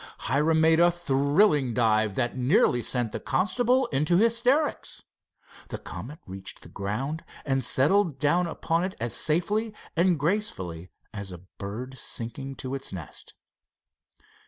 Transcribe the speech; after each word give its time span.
Hiram 0.21 0.59
made 0.61 0.79
a 0.79 0.89
thrilling 0.89 1.75
dive 1.75 2.15
that 2.15 2.35
nearly 2.35 2.81
sent 2.81 3.11
the 3.11 3.19
constable 3.19 3.85
into 3.93 4.17
hysterics. 4.17 5.03
The 5.67 5.77
Comet 5.77 6.17
reached 6.25 6.63
the 6.63 6.69
ground 6.69 7.23
and 7.45 7.63
settled 7.63 8.17
down 8.17 8.47
upon 8.47 8.83
it 8.83 8.95
as 8.99 9.13
safely 9.13 9.75
and 9.95 10.17
gracefully 10.17 10.89
as 11.13 11.31
a 11.31 11.41
bird 11.59 11.99
sinking 11.99 12.55
to 12.55 12.73
its 12.73 12.91
nest. 12.91 13.35